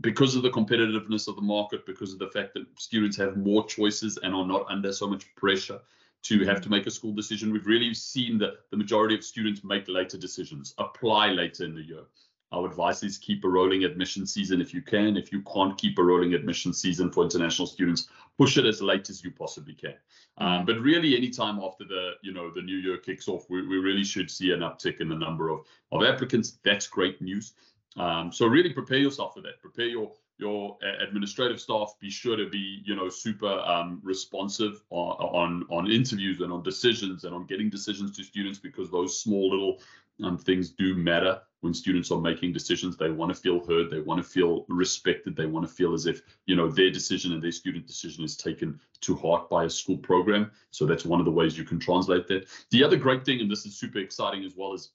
because 0.01 0.35
of 0.35 0.43
the 0.43 0.51
competitiveness 0.51 1.29
of 1.29 1.37
the 1.37 1.43
market, 1.43 1.87
because 1.87 2.13
of 2.13 2.19
the 2.19 2.29
fact 2.29 2.55
that 2.55 2.67
students 2.79 3.17
have 3.17 3.37
more 3.37 3.67
choices 3.67 4.19
and 4.23 4.35
are 4.35 4.47
not 4.47 4.67
under 4.69 4.93
so 4.93 5.07
much 5.07 5.35
pressure 5.37 5.81
to 6.25 6.45
have 6.45 6.61
to 6.63 6.71
make 6.71 6.87
a 6.87 6.91
school 6.91 7.13
decision, 7.13 7.53
we've 7.53 7.67
really 7.67 7.95
seen 7.95 8.39
that 8.39 8.71
the 8.71 8.77
majority 8.77 9.15
of 9.15 9.23
students 9.23 9.63
make 9.63 9.87
later 9.89 10.17
decisions, 10.17 10.75
apply 10.79 11.29
later 11.29 11.65
in 11.65 11.75
the 11.75 11.83
year. 11.83 12.05
Our 12.53 12.67
advice 12.67 13.03
is 13.03 13.19
keep 13.19 13.45
a 13.45 13.49
rolling 13.49 13.85
admission 13.85 14.27
season 14.27 14.61
if 14.61 14.73
you 14.73 14.81
can. 14.81 15.17
If 15.17 15.33
you 15.33 15.43
can't 15.43 15.77
keep 15.77 15.99
a 15.99 16.05
rolling 16.05 16.35
admission 16.35 16.73
season 16.73 17.11
for 17.11 17.25
international 17.25 17.67
students, 17.67 18.09
push 18.39 18.57
it 18.57 18.65
as 18.65 18.81
late 18.81 19.11
as 19.11 19.25
you 19.25 19.33
possibly 19.33 19.75
can. 19.75 19.95
Um, 20.39 20.65
but 20.65 20.79
really, 20.79 21.17
any 21.17 21.31
time 21.31 21.59
after 21.59 21.85
the 21.85 22.13
you 22.23 22.33
know 22.33 22.51
the 22.51 22.63
new 22.63 22.77
year 22.77 22.99
kicks 22.99 23.27
off, 23.27 23.51
we, 23.51 23.67
we 23.67 23.79
really 23.79 24.05
should 24.05 24.31
see 24.31 24.53
an 24.53 24.61
uptick 24.61 25.01
in 25.01 25.09
the 25.09 25.17
number 25.17 25.49
of, 25.49 25.67
of 25.91 26.05
applicants. 26.05 26.59
That's 26.65 26.87
great 26.87 27.21
news. 27.21 27.55
Um, 27.97 28.33
so 28.33 28.47
really 28.47 28.73
prepare 28.73 28.99
yourself 28.99 29.35
for 29.35 29.41
that. 29.43 29.61
Prepare 29.61 29.87
your 29.87 30.13
your 30.39 30.77
administrative 31.01 31.61
staff. 31.61 31.95
Be 32.01 32.11
sure 32.11 32.37
to 32.37 32.49
be 32.49 32.83
you 32.85 32.97
know 32.97 33.09
super 33.09 33.53
um, 33.61 34.01
responsive 34.03 34.83
on, 34.91 35.17
on, 35.19 35.67
on 35.71 35.91
interviews 35.91 36.41
and 36.41 36.53
on 36.53 36.63
decisions 36.63 37.25
and 37.25 37.35
on 37.35 37.47
getting 37.47 37.71
decisions 37.71 38.17
to 38.17 38.25
students 38.25 38.59
because 38.59 38.91
those 38.91 39.21
small 39.21 39.51
little 39.51 39.81
um, 40.23 40.39
things 40.39 40.71
do 40.71 40.95
matter 40.95 41.41
when 41.61 41.73
students 41.73 42.11
are 42.11 42.21
making 42.21 42.53
decisions. 42.53 42.97
They 42.97 43.11
want 43.11 43.35
to 43.35 43.41
feel 43.41 43.65
heard. 43.65 43.91
They 43.91 44.01
want 44.01 44.23
to 44.23 44.29
feel 44.29 44.67
respected. 44.69 45.35
They 45.37 45.47
want 45.47 45.67
to 45.67 45.73
feel 45.73 45.95
as 45.95 46.07
if 46.07 46.21
you 46.47 46.57
know 46.57 46.69
their 46.69 46.91
decision 46.91 47.33
and 47.33 47.43
their 47.43 47.53
student 47.53 47.87
decision 47.87 48.25
is 48.25 48.37
taken 48.37 48.81
to 49.03 49.17
heart 49.17 49.49
by 49.49 49.65
a 49.65 49.71
school 49.71 49.99
program. 49.99 50.51
So 50.71 50.85
that's 50.85 51.05
one 51.05 51.21
of 51.21 51.27
the 51.27 51.33
ways 51.33 51.57
you 51.57 51.65
can 51.65 51.79
translate 51.79 52.27
that. 52.29 52.47
The 52.71 52.83
other 52.83 52.97
great 52.97 53.25
thing, 53.25 53.41
and 53.41 53.51
this 53.51 53.67
is 53.67 53.77
super 53.77 53.99
exciting 53.99 54.45
as 54.45 54.55
well, 54.57 54.75
is 54.75 54.91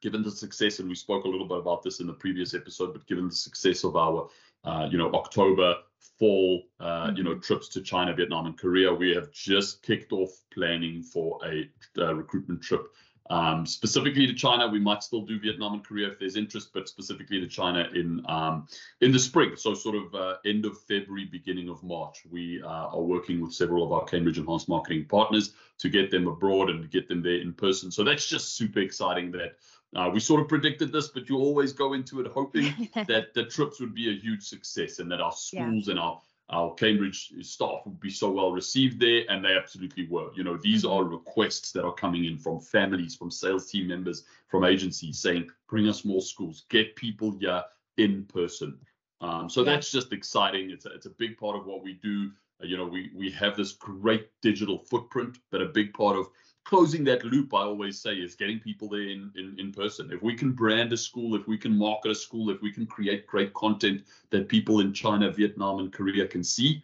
given 0.00 0.22
the 0.22 0.30
success, 0.30 0.78
and 0.78 0.88
we 0.88 0.94
spoke 0.94 1.24
a 1.24 1.28
little 1.28 1.48
bit 1.48 1.58
about 1.58 1.82
this 1.82 2.00
in 2.00 2.06
the 2.06 2.12
previous 2.12 2.54
episode, 2.54 2.92
but 2.92 3.06
given 3.06 3.28
the 3.28 3.34
success 3.34 3.84
of 3.84 3.96
our, 3.96 4.28
uh, 4.64 4.88
you 4.90 4.98
know, 4.98 5.10
October 5.12 5.74
fall, 6.18 6.62
uh, 6.80 6.84
mm-hmm. 6.84 7.16
you 7.16 7.22
know, 7.24 7.38
trips 7.38 7.68
to 7.68 7.80
China, 7.80 8.14
Vietnam, 8.14 8.46
and 8.46 8.58
Korea, 8.58 8.92
we 8.92 9.14
have 9.14 9.30
just 9.30 9.82
kicked 9.82 10.12
off 10.12 10.30
planning 10.52 11.02
for 11.02 11.38
a 11.44 11.68
uh, 11.98 12.14
recruitment 12.14 12.60
trip 12.62 12.84
Um, 13.30 13.66
specifically 13.66 14.26
to 14.26 14.32
China, 14.32 14.66
we 14.66 14.80
might 14.80 15.02
still 15.02 15.20
do 15.20 15.38
Vietnam 15.38 15.74
and 15.74 15.84
Korea 15.84 16.08
if 16.08 16.18
there's 16.18 16.36
interest, 16.36 16.72
but 16.72 16.88
specifically 16.88 17.40
to 17.40 17.46
China 17.46 17.88
in 17.94 18.24
um, 18.26 18.66
in 19.00 19.12
the 19.12 19.18
spring, 19.18 19.54
so 19.56 19.74
sort 19.74 19.96
of 19.96 20.14
uh, 20.14 20.36
end 20.46 20.64
of 20.64 20.80
February, 20.88 21.26
beginning 21.26 21.68
of 21.68 21.82
March. 21.82 22.22
We 22.30 22.62
uh, 22.62 22.88
are 22.96 23.02
working 23.02 23.42
with 23.42 23.52
several 23.52 23.84
of 23.84 23.92
our 23.92 24.04
Cambridge 24.04 24.38
Enhanced 24.38 24.68
Marketing 24.68 25.04
partners 25.04 25.52
to 25.78 25.88
get 25.90 26.10
them 26.10 26.26
abroad 26.26 26.70
and 26.70 26.90
get 26.90 27.06
them 27.06 27.22
there 27.22 27.40
in 27.40 27.52
person. 27.52 27.90
So 27.90 28.02
that's 28.02 28.26
just 28.26 28.56
super 28.56 28.80
exciting. 28.80 29.30
That 29.32 29.56
uh, 29.96 30.10
we 30.12 30.20
sort 30.20 30.40
of 30.40 30.48
predicted 30.48 30.92
this, 30.92 31.08
but 31.08 31.28
you 31.28 31.36
always 31.36 31.72
go 31.72 31.94
into 31.94 32.20
it 32.20 32.26
hoping 32.26 32.88
that 32.94 33.32
the 33.34 33.44
trips 33.44 33.80
would 33.80 33.94
be 33.94 34.10
a 34.10 34.20
huge 34.20 34.42
success 34.42 34.98
and 34.98 35.10
that 35.10 35.20
our 35.20 35.32
schools 35.32 35.86
yeah. 35.86 35.92
and 35.92 36.00
our 36.00 36.20
our 36.50 36.72
Cambridge 36.74 37.30
staff 37.42 37.80
would 37.84 38.00
be 38.00 38.10
so 38.10 38.30
well 38.30 38.52
received 38.52 38.98
there, 38.98 39.24
and 39.28 39.44
they 39.44 39.54
absolutely 39.54 40.06
were. 40.08 40.30
You 40.34 40.44
know, 40.44 40.56
these 40.56 40.84
mm-hmm. 40.84 40.92
are 40.92 41.04
requests 41.04 41.72
that 41.72 41.84
are 41.84 41.92
coming 41.92 42.24
in 42.24 42.38
from 42.38 42.58
families, 42.60 43.14
from 43.14 43.30
sales 43.30 43.70
team 43.70 43.88
members, 43.88 44.24
from 44.48 44.64
agencies 44.64 45.18
saying, 45.18 45.50
bring 45.68 45.88
us 45.88 46.06
more 46.06 46.22
schools, 46.22 46.64
get 46.70 46.96
people 46.96 47.36
here 47.38 47.62
in 47.98 48.24
person. 48.24 48.78
Um, 49.20 49.50
so 49.50 49.60
yeah. 49.62 49.72
that's 49.72 49.90
just 49.90 50.12
exciting. 50.12 50.70
It's 50.70 50.86
a, 50.86 50.94
it's 50.94 51.06
a 51.06 51.10
big 51.10 51.36
part 51.36 51.56
of 51.56 51.66
what 51.66 51.82
we 51.82 51.94
do. 51.94 52.30
Uh, 52.62 52.66
you 52.66 52.78
know, 52.78 52.86
we 52.86 53.10
we 53.14 53.30
have 53.32 53.56
this 53.56 53.72
great 53.72 54.28
digital 54.40 54.78
footprint, 54.78 55.38
but 55.50 55.60
a 55.60 55.66
big 55.66 55.92
part 55.92 56.16
of 56.16 56.28
closing 56.68 57.02
that 57.02 57.24
loop, 57.24 57.54
I 57.54 57.62
always 57.62 57.98
say, 57.98 58.16
is 58.16 58.34
getting 58.34 58.60
people 58.60 58.90
there 58.90 59.08
in, 59.08 59.32
in, 59.36 59.56
in 59.58 59.72
person. 59.72 60.12
If 60.12 60.22
we 60.22 60.34
can 60.34 60.52
brand 60.52 60.92
a 60.92 60.98
school, 60.98 61.34
if 61.34 61.48
we 61.48 61.56
can 61.56 61.74
market 61.74 62.10
a 62.10 62.14
school, 62.14 62.50
if 62.50 62.60
we 62.60 62.70
can 62.70 62.84
create 62.84 63.26
great 63.26 63.54
content 63.54 64.02
that 64.28 64.50
people 64.50 64.80
in 64.80 64.92
China, 64.92 65.30
Vietnam, 65.30 65.78
and 65.78 65.90
Korea 65.90 66.26
can 66.26 66.44
see, 66.44 66.82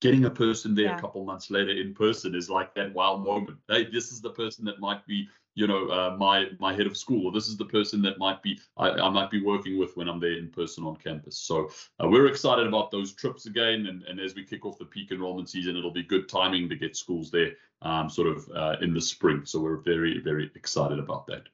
getting 0.00 0.24
a 0.24 0.30
person 0.30 0.74
there 0.74 0.86
yeah. 0.86 0.96
a 0.96 1.00
couple 1.00 1.24
months 1.24 1.50
later 1.50 1.70
in 1.70 1.94
person 1.94 2.34
is 2.34 2.50
like 2.50 2.74
that 2.74 2.92
wow 2.94 3.16
moment. 3.16 3.58
Hey, 3.68 3.84
this 3.84 4.10
is 4.10 4.20
the 4.20 4.30
person 4.30 4.64
that 4.64 4.80
might 4.80 5.06
be 5.06 5.28
you 5.54 5.66
know 5.66 5.88
uh, 5.88 6.16
my 6.16 6.46
my 6.58 6.72
head 6.72 6.86
of 6.86 6.96
school 6.96 7.26
or 7.26 7.32
this 7.32 7.48
is 7.48 7.56
the 7.56 7.64
person 7.64 8.00
that 8.02 8.18
might 8.18 8.42
be 8.42 8.58
I, 8.76 8.90
I 8.90 9.08
might 9.10 9.30
be 9.30 9.42
working 9.42 9.78
with 9.78 9.96
when 9.96 10.08
I'm 10.08 10.20
there 10.20 10.38
in 10.38 10.48
person 10.48 10.84
on 10.84 10.96
campus 10.96 11.36
so 11.36 11.70
uh, 12.02 12.08
we're 12.08 12.26
excited 12.26 12.66
about 12.66 12.90
those 12.90 13.12
trips 13.12 13.46
again 13.46 13.86
and, 13.86 14.02
and 14.04 14.20
as 14.20 14.34
we 14.34 14.44
kick 14.44 14.64
off 14.64 14.78
the 14.78 14.84
peak 14.84 15.10
enrollment 15.10 15.50
season 15.50 15.76
it'll 15.76 15.90
be 15.90 16.02
good 16.02 16.28
timing 16.28 16.68
to 16.68 16.76
get 16.76 16.96
schools 16.96 17.30
there 17.30 17.52
um, 17.82 18.08
sort 18.08 18.28
of 18.28 18.48
uh, 18.54 18.76
in 18.80 18.94
the 18.94 19.00
spring 19.00 19.42
so 19.44 19.60
we're 19.60 19.76
very 19.76 20.20
very 20.20 20.50
excited 20.54 20.98
about 20.98 21.26
that 21.26 21.48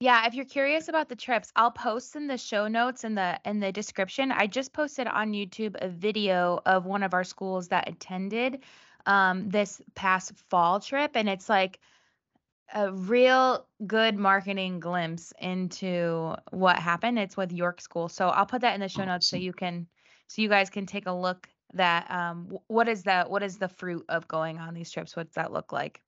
yeah, 0.00 0.26
if 0.26 0.32
you're 0.34 0.46
curious 0.46 0.88
about 0.88 1.10
the 1.10 1.16
trips, 1.16 1.52
I'll 1.54 1.70
post 1.70 2.16
in 2.16 2.26
the 2.26 2.38
show 2.38 2.68
notes 2.68 3.04
in 3.04 3.14
the 3.14 3.38
in 3.44 3.60
the 3.60 3.70
description. 3.70 4.32
I 4.32 4.46
just 4.46 4.72
posted 4.72 5.06
on 5.06 5.32
YouTube 5.32 5.76
a 5.78 5.88
video 5.88 6.58
of 6.64 6.86
one 6.86 7.02
of 7.02 7.12
our 7.12 7.22
schools 7.22 7.68
that 7.68 7.86
attended 7.86 8.60
um, 9.04 9.50
this 9.50 9.80
past 9.94 10.32
fall 10.48 10.80
trip, 10.80 11.12
and 11.16 11.28
it's 11.28 11.50
like 11.50 11.80
a 12.72 12.90
real 12.90 13.66
good 13.86 14.16
marketing 14.16 14.80
glimpse 14.80 15.34
into 15.38 16.34
what 16.50 16.78
happened. 16.78 17.18
It's 17.18 17.36
with 17.36 17.52
York 17.52 17.82
School. 17.82 18.08
So 18.08 18.28
I'll 18.28 18.46
put 18.46 18.62
that 18.62 18.74
in 18.74 18.80
the 18.80 18.88
show 18.88 19.04
notes 19.04 19.26
so 19.26 19.36
you 19.36 19.52
can 19.52 19.86
so 20.28 20.40
you 20.40 20.48
guys 20.48 20.70
can 20.70 20.86
take 20.86 21.06
a 21.06 21.12
look 21.12 21.46
that 21.74 22.10
um 22.10 22.58
what 22.68 22.88
is 22.88 23.02
that 23.02 23.30
what 23.30 23.42
is 23.42 23.58
the 23.58 23.68
fruit 23.68 24.06
of 24.08 24.26
going 24.26 24.58
on 24.58 24.72
these 24.72 24.90
trips? 24.90 25.14
What's 25.14 25.34
that 25.34 25.52
look 25.52 25.72
like? 25.72 26.00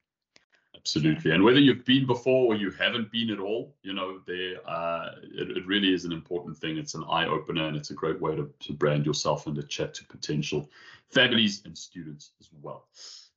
Absolutely. 0.84 1.30
And 1.30 1.44
whether 1.44 1.60
you've 1.60 1.84
been 1.84 2.06
before 2.06 2.52
or 2.52 2.56
you 2.56 2.72
haven't 2.72 3.12
been 3.12 3.30
at 3.30 3.38
all, 3.38 3.72
you 3.82 3.92
know, 3.92 4.18
there 4.26 4.56
uh, 4.68 5.10
it, 5.22 5.56
it 5.56 5.66
really 5.66 5.94
is 5.94 6.04
an 6.04 6.12
important 6.12 6.58
thing. 6.58 6.76
It's 6.76 6.94
an 6.94 7.04
eye 7.08 7.26
opener 7.26 7.68
and 7.68 7.76
it's 7.76 7.90
a 7.90 7.94
great 7.94 8.20
way 8.20 8.34
to, 8.34 8.50
to 8.60 8.72
brand 8.72 9.06
yourself 9.06 9.46
and 9.46 9.54
to 9.54 9.62
chat 9.62 9.94
to 9.94 10.04
potential 10.06 10.68
families 11.08 11.62
and 11.64 11.78
students 11.78 12.32
as 12.40 12.48
well. 12.60 12.86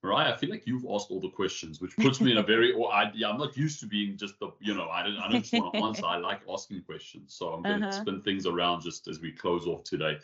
Mariah, 0.05 0.33
I 0.33 0.37
feel 0.37 0.49
like 0.49 0.65
you've 0.65 0.85
asked 0.89 1.11
all 1.11 1.19
the 1.19 1.29
questions, 1.29 1.81
which 1.81 1.95
puts 1.97 2.21
me 2.21 2.31
in 2.31 2.37
a 2.37 2.43
very. 2.53 2.71
Or 2.71 2.91
I, 2.91 3.11
yeah, 3.13 3.29
I'm 3.29 3.37
not 3.37 3.57
used 3.57 3.79
to 3.81 3.87
being 3.87 4.17
just 4.17 4.39
the. 4.39 4.51
You 4.59 4.75
know, 4.75 4.89
I 4.89 5.03
don't. 5.03 5.17
I 5.17 5.31
don't 5.31 5.41
just 5.41 5.53
want 5.53 5.73
to 5.73 5.79
answer. 5.83 6.05
I 6.05 6.17
like 6.17 6.41
asking 6.49 6.81
questions, 6.81 7.33
so 7.33 7.49
I'm 7.49 7.63
going 7.63 7.81
to 7.81 7.87
uh-huh. 7.87 8.01
spin 8.01 8.21
things 8.21 8.45
around 8.45 8.81
just 8.81 9.07
as 9.07 9.19
we 9.19 9.31
close 9.31 9.65
off 9.65 9.83
today. 9.83 10.17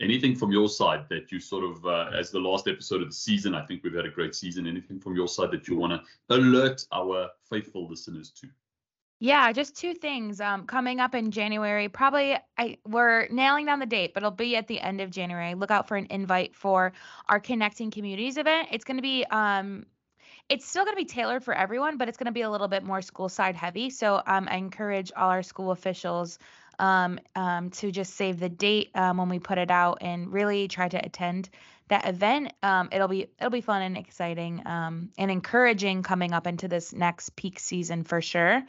Anything 0.00 0.36
from 0.36 0.52
your 0.52 0.68
side 0.68 1.06
that 1.08 1.32
you 1.32 1.40
sort 1.40 1.64
of, 1.64 1.84
uh, 1.86 2.10
as 2.14 2.30
the 2.30 2.38
last 2.38 2.68
episode 2.68 3.00
of 3.00 3.08
the 3.08 3.14
season, 3.14 3.54
I 3.54 3.64
think 3.64 3.82
we've 3.82 3.94
had 3.94 4.04
a 4.04 4.10
great 4.10 4.34
season. 4.34 4.66
Anything 4.66 5.00
from 5.00 5.16
your 5.16 5.26
side 5.26 5.50
that 5.52 5.66
you 5.68 5.76
want 5.76 5.92
to 5.92 6.34
alert 6.34 6.86
our 6.92 7.30
faithful 7.48 7.88
listeners 7.88 8.30
to? 8.32 8.48
Yeah, 9.18 9.50
just 9.52 9.74
two 9.74 9.94
things. 9.94 10.42
Um, 10.42 10.66
coming 10.66 11.00
up 11.00 11.14
in 11.14 11.30
January, 11.30 11.88
probably 11.88 12.36
I 12.58 12.76
we're 12.86 13.28
nailing 13.28 13.64
down 13.64 13.78
the 13.78 13.86
date, 13.86 14.12
but 14.12 14.22
it'll 14.22 14.30
be 14.30 14.56
at 14.56 14.66
the 14.66 14.78
end 14.78 15.00
of 15.00 15.10
January. 15.10 15.54
Look 15.54 15.70
out 15.70 15.88
for 15.88 15.96
an 15.96 16.06
invite 16.10 16.54
for 16.54 16.92
our 17.28 17.40
Connecting 17.40 17.90
Communities 17.90 18.36
event. 18.36 18.68
It's 18.70 18.84
going 18.84 18.98
to 18.98 19.02
be 19.02 19.24
um, 19.30 19.86
it's 20.50 20.66
still 20.66 20.84
going 20.84 20.94
to 20.94 21.02
be 21.02 21.06
tailored 21.06 21.42
for 21.42 21.54
everyone, 21.54 21.96
but 21.96 22.08
it's 22.08 22.18
going 22.18 22.26
to 22.26 22.32
be 22.32 22.42
a 22.42 22.50
little 22.50 22.68
bit 22.68 22.84
more 22.84 23.00
school 23.00 23.28
side 23.28 23.56
heavy. 23.56 23.88
So 23.88 24.22
um, 24.26 24.48
I 24.50 24.56
encourage 24.56 25.10
all 25.16 25.30
our 25.30 25.42
school 25.42 25.70
officials 25.70 26.38
um, 26.78 27.18
um, 27.34 27.70
to 27.70 27.90
just 27.90 28.14
save 28.14 28.38
the 28.38 28.48
date 28.48 28.90
um, 28.94 29.16
when 29.16 29.28
we 29.28 29.38
put 29.38 29.58
it 29.58 29.70
out 29.70 29.98
and 30.00 30.32
really 30.32 30.68
try 30.68 30.88
to 30.88 31.04
attend 31.04 31.48
that 31.88 32.08
event. 32.08 32.52
Um, 32.62 32.88
it'll 32.92 33.08
be 33.08 33.28
it'll 33.38 33.50
be 33.50 33.60
fun 33.60 33.82
and 33.82 33.96
exciting 33.96 34.66
um, 34.66 35.10
and 35.18 35.30
encouraging 35.30 36.02
coming 36.02 36.32
up 36.32 36.46
into 36.46 36.68
this 36.68 36.92
next 36.92 37.36
peak 37.36 37.58
season 37.58 38.04
for 38.04 38.20
sure. 38.20 38.62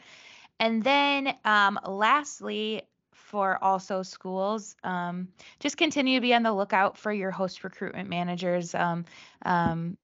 And 0.60 0.82
then 0.82 1.34
um, 1.44 1.78
lastly, 1.86 2.82
for 3.12 3.62
also 3.62 4.02
schools, 4.02 4.74
um, 4.82 5.28
just 5.60 5.76
continue 5.76 6.16
to 6.16 6.20
be 6.20 6.34
on 6.34 6.42
the 6.42 6.52
lookout 6.52 6.96
for 6.96 7.12
your 7.12 7.30
host 7.30 7.62
recruitment 7.64 8.08
managers. 8.08 8.74
Um, 8.74 9.04
um 9.44 9.96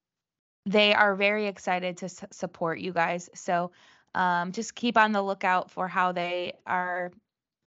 they 0.65 0.93
are 0.93 1.15
very 1.15 1.45
excited 1.45 1.97
to 1.97 2.05
s- 2.05 2.25
support 2.31 2.79
you 2.79 2.91
guys. 2.91 3.29
So 3.35 3.71
um, 4.15 4.51
just 4.51 4.73
keep 4.75 4.97
on 4.97 5.11
the 5.11 5.21
lookout 5.21 5.69
for 5.69 5.87
how 5.87 6.11
they 6.11 6.53
are 6.65 7.11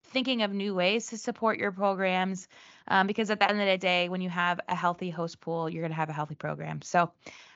thinking 0.05 0.41
of 0.41 0.51
new 0.51 0.73
ways 0.73 1.07
to 1.07 1.17
support 1.17 1.59
your 1.59 1.71
programs. 1.71 2.47
Um, 2.87 3.07
because 3.07 3.31
at 3.31 3.39
the 3.39 3.49
end 3.49 3.59
of 3.59 3.67
the 3.67 3.77
day, 3.77 4.09
when 4.09 4.21
you 4.21 4.29
have 4.29 4.59
a 4.69 4.75
healthy 4.75 5.09
host 5.09 5.41
pool, 5.41 5.69
you're 5.69 5.81
going 5.81 5.91
to 5.91 5.95
have 5.95 6.09
a 6.09 6.13
healthy 6.13 6.35
program. 6.35 6.81
So 6.83 7.11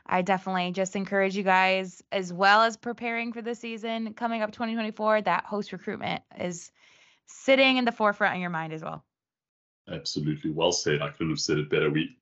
I 0.08 0.24
definitely 0.24 0.72
just 0.72 0.96
encourage 0.96 1.38
you 1.38 1.44
guys, 1.44 2.03
as 2.12 2.34
well 2.34 2.63
as 2.63 2.75
preparing 2.75 3.32
for 3.32 3.44
the 3.44 3.53
season 3.53 4.13
coming 4.15 4.41
up 4.41 4.51
2024, 4.51 5.22
that 5.22 5.46
host 5.46 5.72
recruitment 5.72 6.24
is 6.39 6.72
sitting 7.27 7.77
in 7.77 7.86
the 7.86 7.91
forefront 7.91 8.36
of 8.36 8.41
your 8.41 8.50
mind 8.50 8.74
as 8.74 8.84
well. 8.84 9.03
Absolutely. 9.91 10.51
Well 10.51 10.72
said. 10.72 11.01
I 11.01 11.10
couldn't 11.10 11.29
have 11.29 11.39
said 11.39 11.58
it 11.58 11.70
better. 11.70 11.89
We 11.89 12.15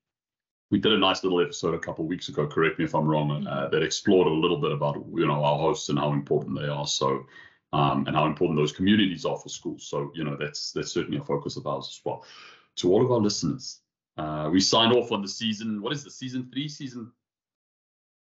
we 0.70 0.80
did 0.80 0.92
a 0.92 0.98
nice 0.98 1.24
little 1.24 1.42
episode 1.42 1.74
a 1.74 1.80
couple 1.80 2.04
of 2.04 2.10
weeks 2.10 2.28
ago. 2.28 2.46
Correct 2.46 2.78
me 2.78 2.86
if 2.86 2.94
I'm 2.94 3.08
wrong. 3.08 3.48
Uh, 3.48 3.70
that 3.70 3.84
explored 3.84 4.28
a 4.28 4.32
little 4.32 4.58
bit 4.58 4.72
about 4.72 4.96
you 5.14 5.26
know 5.26 5.44
our 5.44 5.58
hosts 5.58 5.90
and 5.90 5.98
how 5.98 6.12
important 6.12 6.60
they 6.60 6.68
are. 6.68 6.88
So 6.88 7.26
um, 7.74 8.06
and 8.08 8.16
how 8.16 8.26
important 8.26 8.60
those 8.60 8.72
communities 8.72 9.26
are 9.26 9.38
for 9.38 9.50
schools. 9.50 9.88
So 9.88 10.12
you 10.16 10.24
know 10.24 10.36
that's 10.36 10.72
that's 10.72 10.92
certainly 10.92 11.20
a 11.20 11.24
focus 11.24 11.58
of 11.58 11.68
ours 11.68 11.88
as 11.90 12.02
well. 12.04 12.26
To 12.78 12.92
all 12.92 13.04
of 13.04 13.12
our 13.12 13.20
listeners, 13.20 13.82
uh, 14.18 14.50
we 14.52 14.60
signed 14.60 14.94
off 14.94 15.12
on 15.12 15.22
the 15.22 15.28
season. 15.28 15.82
What 15.82 15.94
is 15.94 16.04
the 16.04 16.12
season 16.12 16.50
three? 16.52 16.68
Season 16.68 17.12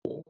four? 0.05 0.25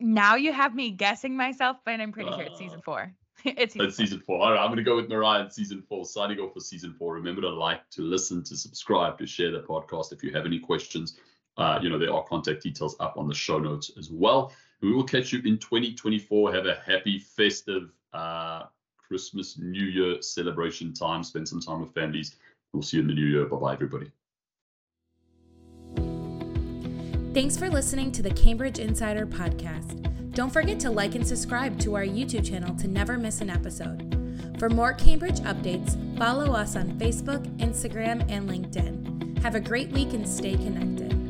now 0.00 0.34
you 0.36 0.52
have 0.52 0.74
me 0.74 0.90
guessing 0.90 1.36
myself, 1.36 1.78
but 1.84 2.00
I'm 2.00 2.12
pretty 2.12 2.30
uh, 2.30 2.36
sure 2.36 2.44
it's 2.44 2.58
season 2.58 2.78
uh, 2.78 2.82
four. 2.84 3.12
it's 3.44 3.74
season, 3.74 3.88
four. 3.88 3.94
season 3.94 4.20
four. 4.20 4.40
All 4.40 4.52
right, 4.52 4.60
I'm 4.60 4.68
going 4.68 4.76
to 4.78 4.82
go 4.82 4.96
with 4.96 5.08
Mariah 5.08 5.44
in 5.44 5.50
season 5.50 5.82
four. 5.88 6.04
Signing 6.04 6.38
off 6.38 6.52
for 6.52 6.60
season 6.60 6.94
four. 6.98 7.14
Remember 7.14 7.40
to 7.42 7.50
like, 7.50 7.88
to 7.90 8.02
listen, 8.02 8.42
to 8.44 8.56
subscribe, 8.56 9.18
to 9.18 9.26
share 9.26 9.50
the 9.50 9.60
podcast. 9.60 10.12
If 10.12 10.22
you 10.22 10.32
have 10.32 10.46
any 10.46 10.58
questions, 10.58 11.18
uh, 11.56 11.78
you 11.82 11.88
know, 11.88 11.98
there 11.98 12.12
are 12.12 12.24
contact 12.24 12.62
details 12.62 12.96
up 13.00 13.16
on 13.16 13.28
the 13.28 13.34
show 13.34 13.58
notes 13.58 13.90
as 13.98 14.10
well. 14.10 14.52
We 14.84 14.92
will 14.92 15.04
catch 15.04 15.32
you 15.32 15.38
in 15.46 15.56
2024. 15.56 16.52
Have 16.52 16.66
a 16.66 16.74
happy, 16.74 17.18
festive 17.18 17.90
uh, 18.12 18.64
Christmas, 18.98 19.56
New 19.58 19.86
Year 19.86 20.20
celebration 20.20 20.92
time. 20.92 21.24
Spend 21.24 21.48
some 21.48 21.60
time 21.60 21.80
with 21.80 21.94
families. 21.94 22.36
We'll 22.74 22.82
see 22.82 22.98
you 22.98 23.02
in 23.02 23.06
the 23.06 23.14
new 23.14 23.24
year. 23.24 23.46
Bye 23.46 23.56
bye, 23.56 23.72
everybody. 23.72 24.10
Thanks 27.32 27.56
for 27.56 27.70
listening 27.70 28.12
to 28.12 28.22
the 28.22 28.30
Cambridge 28.30 28.78
Insider 28.78 29.26
Podcast. 29.26 30.32
Don't 30.34 30.52
forget 30.52 30.78
to 30.80 30.90
like 30.90 31.14
and 31.14 31.26
subscribe 31.26 31.80
to 31.80 31.94
our 31.94 32.04
YouTube 32.04 32.46
channel 32.46 32.76
to 32.76 32.86
never 32.86 33.16
miss 33.16 33.40
an 33.40 33.48
episode. 33.48 34.54
For 34.58 34.68
more 34.68 34.92
Cambridge 34.92 35.40
updates, 35.40 35.96
follow 36.18 36.52
us 36.52 36.76
on 36.76 36.98
Facebook, 36.98 37.42
Instagram, 37.56 38.30
and 38.30 38.50
LinkedIn. 38.50 39.38
Have 39.38 39.54
a 39.54 39.60
great 39.60 39.88
week 39.92 40.12
and 40.12 40.28
stay 40.28 40.56
connected. 40.56 41.23